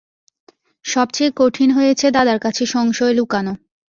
সব 0.85 1.07
চেয়ে 1.13 1.31
কঠিন 1.35 1.69
হয়েছে 1.71 2.05
দাদার 2.11 2.39
কাছে 2.39 2.63
সংশয় 2.65 3.13
লুকোনো। 3.13 3.53